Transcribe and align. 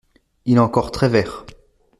Il 0.45 0.55
est 0.55 0.59
encore 0.59 0.89
très 0.91 1.09
vert… 1.09 1.45